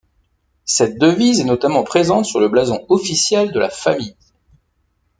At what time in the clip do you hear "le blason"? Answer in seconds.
2.39-2.83